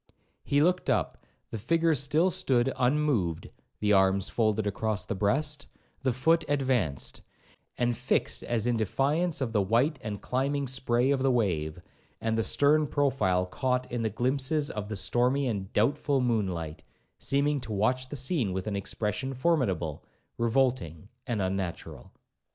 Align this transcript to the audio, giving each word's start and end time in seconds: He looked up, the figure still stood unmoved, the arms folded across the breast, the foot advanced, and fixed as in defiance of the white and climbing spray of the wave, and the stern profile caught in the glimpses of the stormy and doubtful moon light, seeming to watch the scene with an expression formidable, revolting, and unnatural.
He 0.43 0.63
looked 0.63 0.89
up, 0.89 1.23
the 1.51 1.59
figure 1.59 1.93
still 1.93 2.31
stood 2.31 2.73
unmoved, 2.75 3.51
the 3.79 3.93
arms 3.93 4.29
folded 4.29 4.65
across 4.65 5.05
the 5.05 5.13
breast, 5.13 5.67
the 6.01 6.11
foot 6.11 6.43
advanced, 6.49 7.21
and 7.77 7.95
fixed 7.95 8.41
as 8.43 8.65
in 8.65 8.77
defiance 8.77 9.41
of 9.41 9.53
the 9.53 9.61
white 9.61 9.99
and 10.01 10.19
climbing 10.19 10.65
spray 10.65 11.11
of 11.11 11.21
the 11.21 11.29
wave, 11.29 11.79
and 12.19 12.35
the 12.35 12.43
stern 12.43 12.87
profile 12.87 13.45
caught 13.45 13.91
in 13.91 14.01
the 14.01 14.09
glimpses 14.09 14.71
of 14.71 14.89
the 14.89 14.95
stormy 14.95 15.45
and 15.45 15.71
doubtful 15.71 16.19
moon 16.19 16.47
light, 16.47 16.83
seeming 17.19 17.61
to 17.61 17.71
watch 17.71 18.09
the 18.09 18.15
scene 18.15 18.53
with 18.53 18.65
an 18.65 18.75
expression 18.75 19.35
formidable, 19.35 20.03
revolting, 20.35 21.09
and 21.27 21.43
unnatural. 21.43 22.11